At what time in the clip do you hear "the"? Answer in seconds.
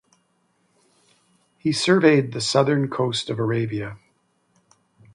2.31-2.41